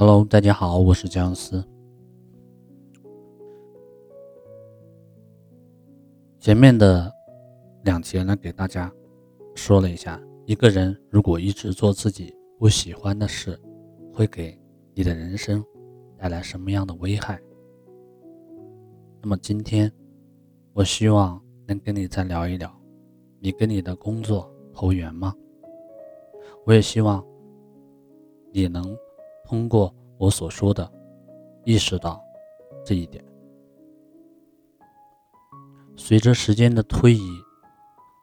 [0.00, 1.60] Hello，大家好，我是姜思。
[6.38, 7.12] 前面的
[7.82, 8.92] 两节呢，给大家
[9.56, 13.60] 说了一下，一个人如果一直做自己不喜欢的事，
[14.14, 14.56] 会给
[14.94, 15.64] 你的人生
[16.16, 17.36] 带来什么样的危害？
[19.20, 19.92] 那么今天，
[20.74, 22.72] 我希望能跟你再聊一聊，
[23.40, 25.34] 你跟你的工作投缘吗？
[26.64, 27.20] 我也希望
[28.52, 28.96] 你能
[29.48, 30.86] 通过我所说的，
[31.64, 32.22] 意识到
[32.84, 33.24] 这一点。
[35.96, 37.26] 随着时间的推移，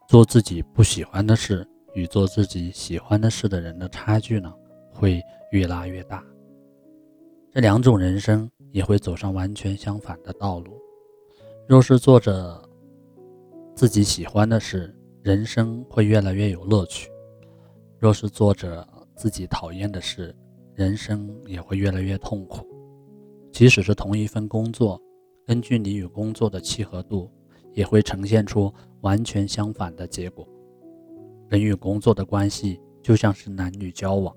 [0.08, 4.54] 做自己不喜欢的事与做自己喜欢的事的人的差距呢，
[4.94, 5.20] 会
[5.52, 6.24] 越拉越大。
[7.52, 10.80] 这两种人生也会走上完全相反的道路。
[11.68, 12.62] 若是做着
[13.74, 17.10] 自己喜欢的事，人生会越来越有乐趣；
[17.98, 20.36] 若是做着自己讨厌的事，
[20.76, 22.68] 人生也会越来越痛苦。
[23.52, 25.02] 即使是同一份工作，
[25.46, 27.32] 根据你与工作的契合度，
[27.74, 30.48] 也会呈现出完全相反的结果。
[31.48, 34.36] 人与工作的关系就像是男女交往，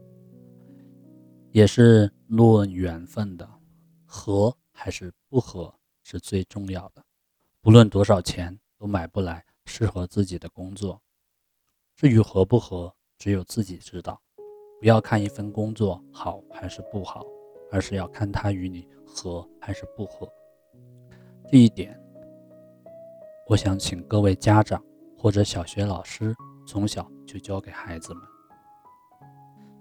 [1.50, 3.48] 也是论缘分的，
[4.04, 5.74] 合还是不合
[6.04, 7.04] 是最重要的。
[7.64, 11.02] 无论多少钱都买不来适合自己的工作。
[11.96, 14.22] 至于合不合，只有自己知道。
[14.80, 17.24] 不要看一份工作好还是不好，
[17.70, 20.28] 而是要看它与你合还是不合。
[21.50, 22.00] 这一点，
[23.48, 24.82] 我想请各位家长
[25.16, 26.34] 或者小学老师
[26.66, 28.22] 从小就教给孩子们。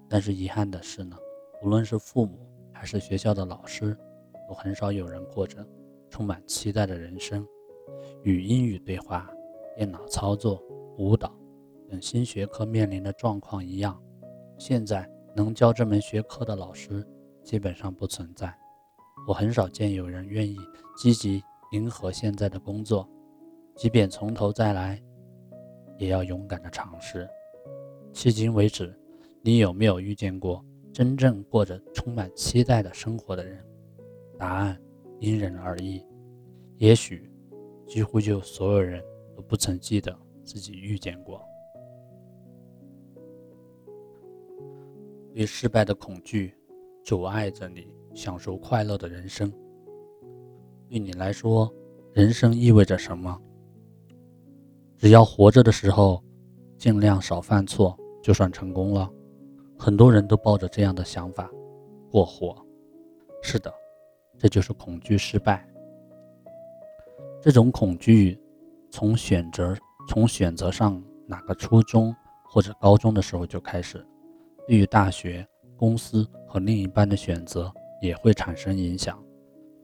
[0.09, 1.15] 但是遗憾的是呢，
[1.61, 2.39] 无论是父母
[2.73, 3.95] 还是学校的老师，
[4.47, 5.63] 都很少有人过着
[6.09, 7.45] 充满期待的人生。
[8.23, 9.29] 与英语对话、
[9.75, 10.61] 电脑操作、
[10.97, 11.31] 舞蹈
[11.89, 14.01] 等新学科面临的状况一样，
[14.57, 17.05] 现在能教这门学科的老师
[17.43, 18.53] 基本上不存在。
[19.27, 20.57] 我很少见有人愿意
[20.97, 21.41] 积极
[21.71, 23.07] 迎合现在的工作，
[23.75, 25.01] 即便从头再来，
[25.97, 27.27] 也要勇敢的尝试。
[28.13, 28.97] 迄今为止，
[29.41, 30.63] 你有没有遇见过
[30.93, 33.63] 真正过着充满期待的生活的人？
[34.37, 34.79] 答案
[35.19, 36.03] 因人而异，
[36.77, 37.31] 也许。
[37.87, 39.01] 几乎就所有人
[39.33, 40.13] 都不曾记得
[40.43, 41.41] 自己遇见过。
[45.33, 46.53] 对失败的恐惧
[47.03, 49.51] 阻碍着你享受快乐的人生。
[50.89, 51.71] 对你来说，
[52.13, 53.39] 人生意味着什么？
[54.97, 56.23] 只要活着的时候
[56.77, 59.11] 尽量少犯错，就算成功了。
[59.77, 61.49] 很多人都抱着这样的想法
[62.09, 62.55] 过活。
[63.43, 63.71] 是的，
[64.37, 65.67] 这就是恐惧失败。
[67.39, 68.39] 这种恐惧，
[68.89, 69.77] 从选择
[70.07, 74.03] 从选择上哪个初中或者高中的时候就开始，
[74.67, 75.47] 对于大学、
[75.77, 79.17] 公司和另一半的选择也会产生影响。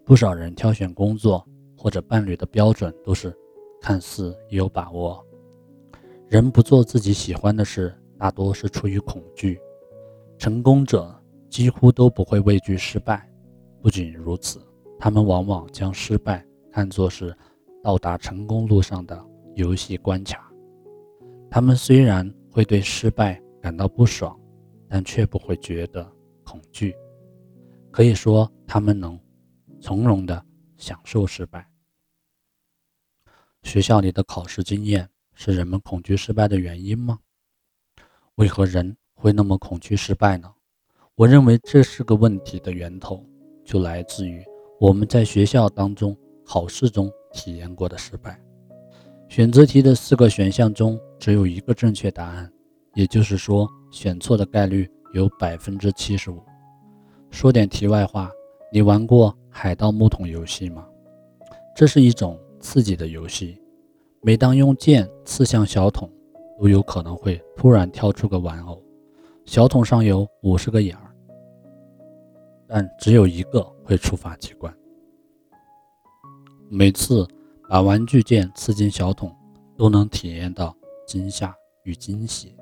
[0.05, 1.43] 不少人挑选工作
[1.77, 3.33] 或者伴侣的标准都是
[3.81, 5.25] 看似有把握。
[6.27, 9.57] 人不做自己喜欢的事，大多是出于恐惧。
[10.37, 11.13] 成功者
[11.49, 13.25] 几乎都不会畏惧失败，
[13.81, 14.59] 不仅如此，
[14.99, 16.45] 他们往往将失败。
[16.71, 17.33] 看作是
[17.83, 19.23] 到达成功路上的
[19.53, 20.51] 游戏关卡，
[21.49, 24.35] 他们虽然会对失败感到不爽，
[24.93, 26.07] 但却不会觉得
[26.43, 26.95] 恐惧。
[27.89, 29.19] 可以说，他们能
[29.81, 30.45] 从容地
[30.77, 31.67] 享受失败。
[33.63, 37.17] 学校里的考试经验是人们恐惧失败的原因吗？
[38.35, 40.53] 为何人会那么恐惧失败呢？
[41.15, 43.27] 我认为这是个问题的源头，
[43.65, 44.45] 就来自于
[44.79, 46.15] 我们在学校当中。
[46.45, 48.37] 考试中体验过的失败，
[49.29, 52.52] 选择题的四个选项中只有一个正确答案，
[52.93, 56.41] 也就是说选错的概率有百分之七十五。
[57.31, 58.31] 说点题外话，
[58.71, 60.87] 你玩过海盗木桶游戏吗？
[61.75, 63.59] 这是一种刺激的游戏，
[64.21, 66.07] 每当用剑刺向小桶，
[66.59, 68.81] 都有可能会突然跳出个玩偶，
[69.45, 71.15] 小桶上有五十个眼儿，
[72.67, 74.71] 但只有一个会触发机关。
[76.69, 77.27] 每次
[77.67, 79.35] 把玩具剑刺进小桶，
[79.75, 80.75] 都能体验到
[81.07, 82.55] 惊吓与惊喜。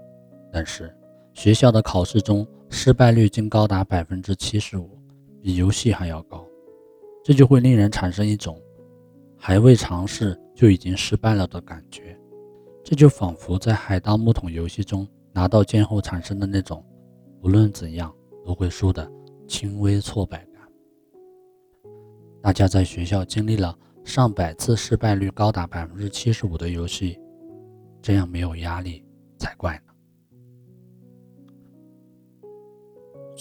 [0.51, 0.93] 但是
[1.33, 4.97] 学校的考试中，失败率竟高达百分之七十五，
[5.41, 6.45] 比游戏还要高。
[7.23, 8.59] 这就会令人产生一种
[9.37, 12.17] 还未尝试就已经失败了的感觉。
[12.83, 16.83] 这就仿佛在海盗木桶游戏中拿到剑后产生的那种
[17.41, 18.13] 无论怎样
[18.45, 19.09] 都会输的
[19.47, 20.61] 轻微挫败感。
[22.41, 23.77] 大家在学校经历了。
[24.03, 27.19] 上百次失败率高达百分之七十五的游戏，
[28.01, 29.05] 这样没有压力
[29.37, 29.90] 才怪呢。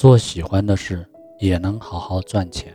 [0.00, 1.06] 做喜欢的事，
[1.40, 2.74] 也能好好赚钱。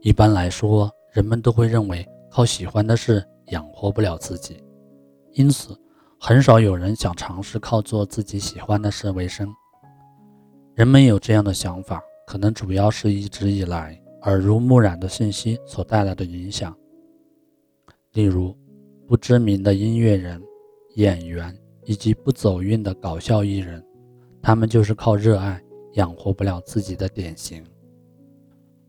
[0.00, 4.62] 一般来说，人们都会认为靠喜欢的事养活不了自己，
[5.32, 5.76] 因此
[6.20, 9.52] 很少有人想尝试靠做自己喜欢的事为生。
[10.76, 16.72] 人们有这样的想法，可能主要是一直以来耳濡目染的信息所带来的影响。
[18.12, 18.56] 例如，
[19.08, 20.40] 不知名的音乐人、
[20.94, 21.52] 演员
[21.86, 23.84] 以及不走运的搞笑艺人，
[24.40, 25.60] 他们就是靠热爱
[25.98, 27.62] 养活不了自己的典型。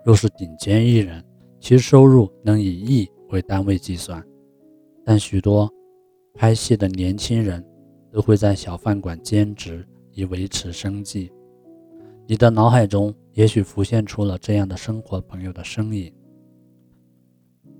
[0.05, 1.23] 若是顶尖艺人，
[1.59, 4.25] 其收入能以亿为单位计算，
[5.03, 5.69] 但许多
[6.33, 7.63] 拍戏的年轻人
[8.11, 11.31] 都会在小饭馆兼职以维持生计。
[12.27, 16.13] 你的脑海中也许浮现出了这样的生活朋友的身影。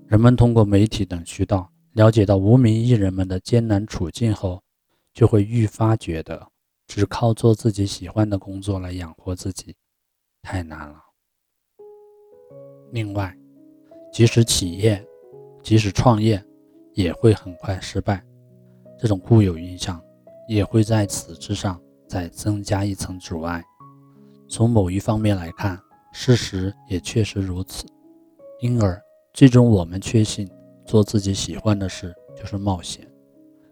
[0.08, 4.60] 人们通过媒体等渠道了解到无名艺人们的艰难处境后，
[5.14, 6.48] 就会愈发觉得
[6.90, 9.76] 只靠做自己喜欢的工作来养活自己
[10.42, 11.00] 太难了。
[12.90, 13.32] 另外，
[14.12, 15.06] 即使企业，
[15.62, 16.44] 即使创业，
[16.94, 18.20] 也会很快失败。
[18.98, 20.02] 这种固有印象
[20.48, 23.62] 也会在此之上再增加一层阻碍。
[24.48, 25.80] 从某一方面来看，
[26.12, 27.86] 事实也确实如此。
[28.60, 29.00] 因而，
[29.32, 30.50] 最终我们确信
[30.84, 33.08] 做自己喜欢的事就是冒险。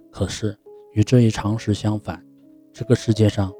[0.09, 0.57] 可是，
[0.93, 2.25] 与这一常识相反，
[2.73, 3.53] 这个世界上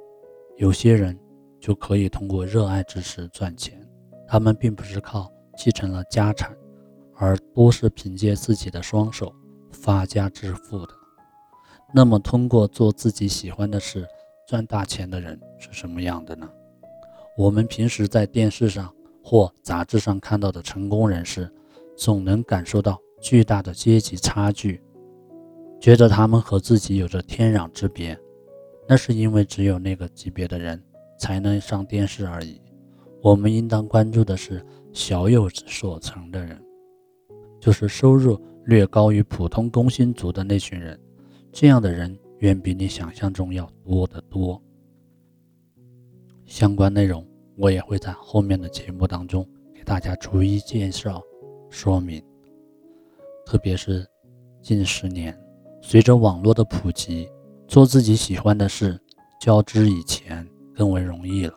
[0.57, 1.19] 有些人
[1.61, 3.81] 就可以通过热爱知识赚钱。
[4.27, 6.55] 他们并不是靠继承了家产，
[7.17, 9.35] 而多是凭借自己的双手
[9.73, 10.93] 发家致富的。
[11.95, 14.07] 那么，通过做自己喜欢的事
[14.47, 16.47] 赚大钱的人是什么样的呢？
[17.39, 18.93] 我们平时在电视上
[19.25, 21.51] 或杂志上看到的成功人士，
[21.97, 24.83] 总能感受到巨大的阶级差距，
[25.81, 28.19] 觉得他们和自己有着天壤之别。
[28.89, 30.83] 那是因为只有那个级别的人
[31.19, 32.61] 才能上电视而已。
[33.21, 36.59] 我们应当关注的是小有所成的人，
[37.61, 40.99] 就是收入略高于普通工薪族的那群人。
[41.53, 44.61] 这样的人远比你想象中要多得多。
[46.47, 47.27] 相关内容
[47.57, 51.23] 我也会在后面的节目当中给大家逐一介绍
[51.69, 52.23] 说明。
[53.45, 54.07] 特别是
[54.63, 55.39] 近十年，
[55.83, 57.29] 随着网络的普及，
[57.69, 58.99] 做自己喜欢的事，
[59.41, 60.45] 较之以前
[60.75, 61.55] 更为容易了。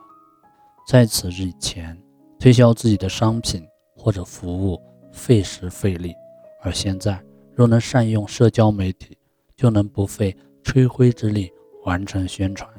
[0.88, 2.00] 在此之前，
[2.38, 3.66] 推销自己的商品
[3.96, 4.80] 或者服务
[5.12, 6.13] 费时费力，
[6.62, 7.19] 而现在
[7.56, 9.18] 若能善用社交媒体，
[9.56, 11.52] 就能不费吹灰之力
[11.86, 12.69] 完成宣传。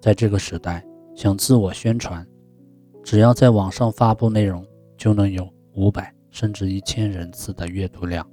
[0.00, 0.82] 在这个时代。
[1.16, 2.24] 想自我宣传，
[3.02, 4.64] 只要在网上发布内容，
[4.96, 8.24] 就能有五百甚至一千人次的阅读量。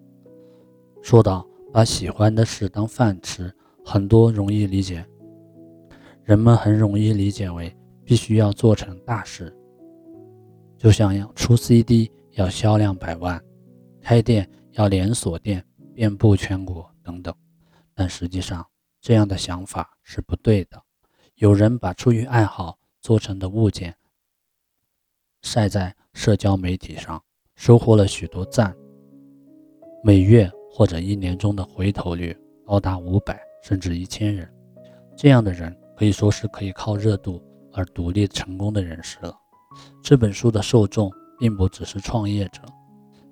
[1.01, 1.43] 说到
[1.73, 3.51] 把喜欢的事当饭吃，
[3.85, 5.05] 很多容易理解，
[6.23, 7.73] 人们很容易理解为
[8.03, 9.55] 必须要做成大事，
[10.75, 13.39] 就像要出 CD 要销量百万，
[14.01, 17.33] 开店要连锁店遍布全国等等。
[17.93, 18.65] 但实际上，
[18.99, 20.81] 这样的想法是不对的。
[21.35, 23.95] 有人把出于爱好做成的物件
[25.43, 27.23] 晒在社交媒体上，
[27.55, 28.75] 收获了许多赞，
[30.03, 32.35] 每月或者一年中的回头率
[32.65, 34.47] 高达五百甚至一千人。
[35.17, 37.41] 这样的人可以说是可以靠热度
[37.73, 39.35] 而独立成功的人士了。
[40.03, 42.61] 这本书的受众并不只是创业者，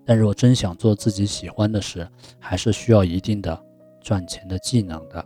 [0.03, 2.07] 但若真想做自己喜欢的事，
[2.39, 3.63] 还是需要一定的
[4.01, 5.23] 赚钱的技能的。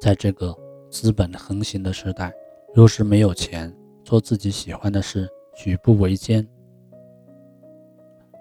[0.00, 0.52] 在这个。
[0.92, 2.30] 资本横行的时代，
[2.74, 6.46] 若是没有钱，做自己喜欢的事举步维艰。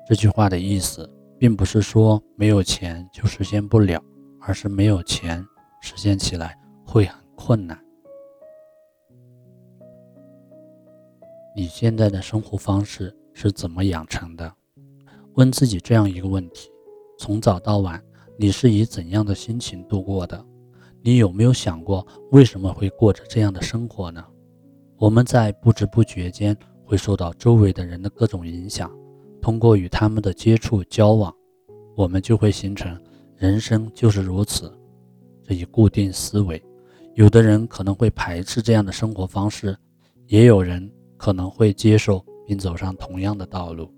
[0.05, 4.03] 这句话的意思，并不是说没有钱就实现不了，
[4.41, 5.45] 而是没有钱
[5.81, 7.79] 实现起来会很困难。
[11.55, 14.51] 你现在的生活方式是怎么养成的？
[15.35, 16.69] 问自己这样一个问题：
[17.17, 18.01] 从早到晚，
[18.37, 20.43] 你是以怎样的心情度过的？
[21.01, 24.25] 你有没有想过，为什么会过着这样的生活呢？
[24.97, 26.55] 我们在不知不觉间
[26.85, 28.91] 会受到周围的人的各种影响，
[29.41, 31.33] 通过与他们的接触交往，
[31.95, 32.97] 我们就会形成
[33.41, 34.71] “人生就是如此”
[35.41, 36.61] 这一固定思维。
[37.15, 39.75] 有的人可能会排斥这样的生活方式，
[40.27, 43.91] 也有人可能会接受并走上同样的道路。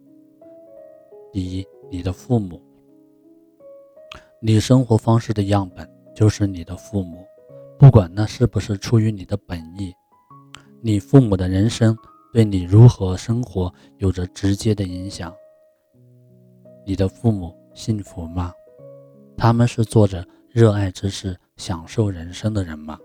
[1.33, 2.61] 第一，你的父母，
[4.39, 5.85] 你生活方式的样本。
[6.15, 7.25] 就是你的父母，
[7.77, 9.91] 不管那是不是出于你的本意，
[10.79, 11.97] 你父母的人生
[12.31, 15.33] 对你如何生活有着直接的影响。
[16.85, 18.53] 你的父母幸福吗？
[19.37, 22.97] 他们是做着热爱之事、享受人生的人吗？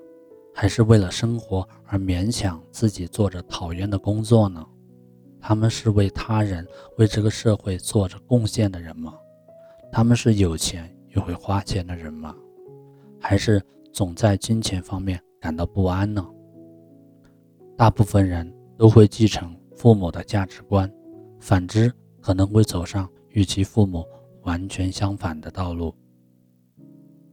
[0.55, 4.65] 还是为了生活而勉强自己做着讨厌的工作呢？
[5.41, 6.67] 他们是为他人、
[6.97, 9.15] 为这个社会做着贡献的人吗？
[9.93, 12.35] 他们是有钱又会花钱的人吗？
[13.21, 16.27] 还是总在金钱方面感到不安呢？
[17.77, 20.93] 大部分人都会继承父母的价值观，
[21.39, 24.05] 反之可能会走上与其父母
[24.43, 25.95] 完全相反的道路。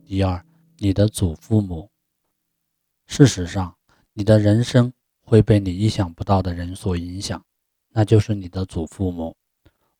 [0.07, 0.39] 第二，
[0.77, 1.89] 你的祖父母。
[3.07, 3.75] 事实上，
[4.13, 4.93] 你的人生
[5.23, 7.43] 会被你意想不到的人所影响，
[7.89, 9.35] 那就是你的祖父母。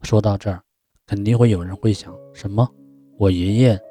[0.03, 0.61] 说到这儿，
[1.07, 2.71] 肯定会有人会想：什么？
[3.17, 3.81] 我爷爷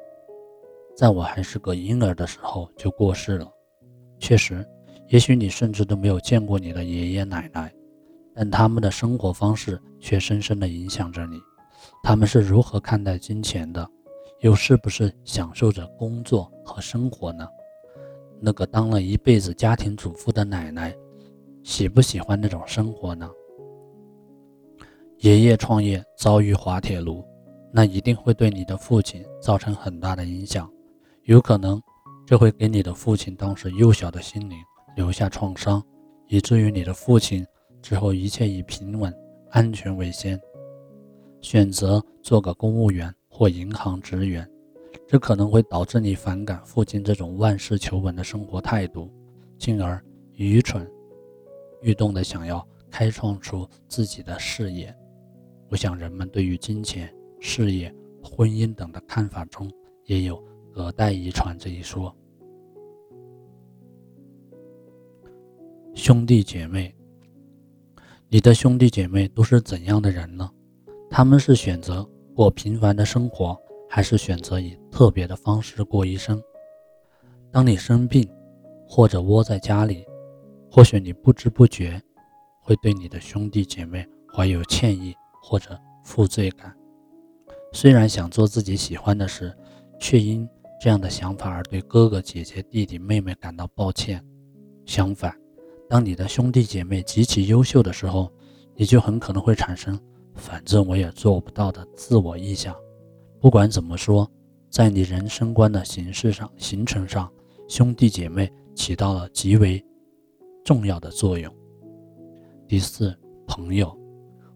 [0.95, 3.51] 在我还是个婴儿的时候就过世了。
[4.17, 4.65] 确实。
[5.09, 7.71] 也许你甚至都没有见过你的爷爷奶奶，
[8.33, 11.39] 但他们的生活方式却深深地影响着你。
[12.01, 13.87] 他们是如何看待金钱的？
[14.45, 17.47] 又是不是享受着工作和生活呢？
[18.39, 20.95] 那个当了一辈子家庭主妇的奶奶，
[21.63, 23.27] 喜不喜欢那种生活呢？
[25.17, 27.25] 爷爷创业遭遇滑铁卢，
[27.71, 30.71] 那一定会对你的父亲造成很大的影响。
[31.23, 31.81] 有可能，
[32.23, 34.55] 这会给你的父亲当时幼小的心灵。
[34.95, 35.83] 留下创伤，
[36.27, 37.43] 以至于你的父亲
[37.81, 39.11] 之后一切以平稳、
[39.49, 40.39] 安全为先，
[41.41, 44.49] 选择做个公务员或银行职员，
[45.05, 49.11] 这可能会导致你反感父亲这种万事求稳的生活态度，
[49.57, 50.01] 进而
[50.35, 50.89] 愚蠢
[51.81, 54.95] 欲动的想要开创出自己的事业。
[55.67, 59.69] 我想，人们对于金钱、事业、婚姻等的看法中，
[60.05, 62.15] 也有隔代遗传这一说。
[65.93, 66.95] 兄弟姐妹，
[68.29, 70.49] 你的兄弟姐妹都是怎样的人呢？
[71.09, 73.57] 他们是选择过平凡的生活，
[73.89, 76.43] 还是选择以特别的方式过一生？
[77.49, 78.29] 当你生病
[78.85, 80.05] 或者窝在家里，
[80.69, 82.01] 或许你不知不觉
[82.59, 86.75] 会对你的兄弟姐妹怀有歉意或者负罪感。
[87.71, 89.55] 虽然想做自己喜欢的事，
[89.97, 90.45] 却因
[90.81, 94.21] 这样的想法而对哥哥姐姐、弟弟妹妹感到抱歉。
[94.85, 95.33] 相反，
[95.89, 98.29] 当你的兄弟姐妹极其优秀的时候，
[98.75, 99.97] 你就很可能会产生
[100.35, 102.75] “反正我也做不到”的自我臆想。
[103.39, 104.29] 不管怎么说，
[104.69, 107.31] 在你人生观的形式上、形成上，
[107.67, 109.83] 兄弟姐妹起到了极为
[110.63, 111.53] 重要的作用。
[112.67, 113.95] 第四，朋友。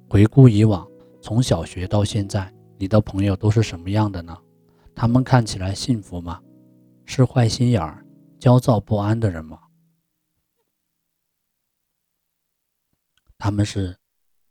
[0.09, 0.88] 回顾以往，
[1.21, 4.36] 从小学到现在，你的朋友都是什么样的呢？
[4.95, 6.41] 他们看起来幸福吗？
[7.05, 8.03] 是坏心眼儿、
[8.39, 9.59] 焦躁不安的人吗？
[13.38, 13.95] 他们是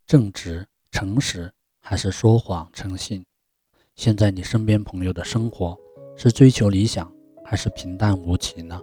[0.06, 3.24] 正直、诚实，还是说谎、诚信？
[3.94, 5.76] 现在你身边朋友的生活
[6.16, 7.12] 是追求理想，
[7.44, 8.80] 还是平淡无奇呢？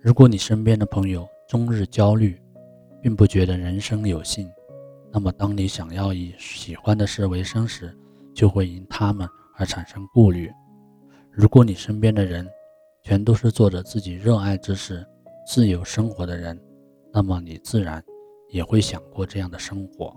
[0.00, 2.40] 如果你身边的朋友终日焦虑，
[3.02, 4.50] 并不觉得人生有幸，
[5.12, 7.96] 那么当你想要以喜欢的事为生时，
[8.34, 10.50] 就会因他们而产生顾虑。
[11.30, 12.48] 如果你身边的人
[13.02, 15.06] 全都是做着自己热爱之事、
[15.46, 16.58] 自由生活的人，
[17.12, 18.02] 那么你自然。
[18.52, 20.14] 也会想过这样的生活。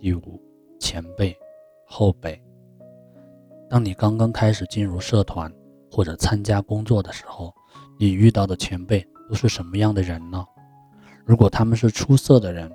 [0.00, 0.40] 第五，
[0.78, 1.36] 前辈、
[1.84, 2.40] 后辈。
[3.68, 5.52] 当你刚刚开始进入社团
[5.90, 7.52] 或者参加工作的时候，
[7.98, 10.46] 你遇到的前辈都是什么样的人呢？
[11.24, 12.70] 如果他们是出色的人，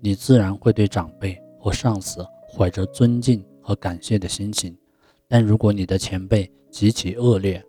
[0.00, 4.72] 你自然会对长辈或上司怀着尊敬和感谢的心情；
[5.26, 7.60] 但如果你的前辈极其恶劣，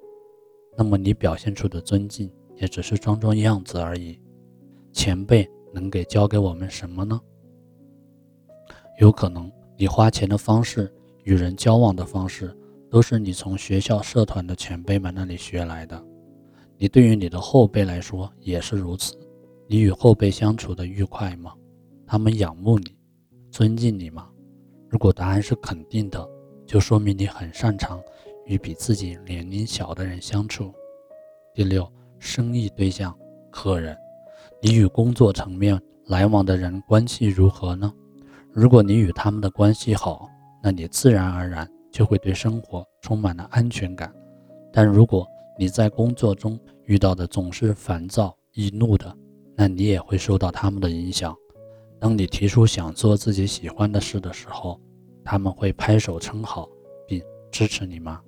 [0.77, 4.21] 那么你表现出的尊敬也只是装装样子而已。
[4.93, 7.19] 前辈能给教给我们什么呢？
[8.97, 10.91] 有可能你花钱的方式、
[11.23, 12.55] 与人交往的方式，
[12.89, 16.01] 都是你从学校社团的前辈们那里学来的。
[16.77, 19.17] 你对于你的后辈来说也是如此。
[19.67, 21.53] 你与后辈相处的愉快吗？
[22.05, 22.95] 他们仰慕你、
[23.49, 24.29] 尊敬你吗？
[24.87, 26.25] 如果答案是肯定的，
[26.65, 28.01] 就说明你很擅长
[28.45, 30.73] 与比自己年龄小的人相处。
[31.53, 33.17] 第六，生意对象、
[33.51, 33.97] 客人。
[34.61, 37.91] 你与工作层面来往的人关系如何呢？
[38.55, 40.29] 如果你与他们的关系好，
[40.63, 44.09] 那你自然而然就会对生活充满了安全感。
[44.71, 45.27] 但如果
[45.59, 49.13] 你在工作中遇到的总是烦躁易怒的，
[49.57, 51.35] 那你也会受到他们的影响。
[52.00, 54.79] 当你提出想做自己喜欢的事的时候，
[55.21, 56.65] 他们会拍手称好
[57.05, 57.21] 并
[57.51, 58.21] 支持你吗？